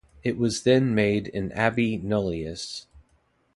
It 0.23 0.35
was 0.39 0.63
then 0.63 0.95
made 0.95 1.29
an 1.35 1.51
abbey 1.51 1.95
nullius. 1.95 2.87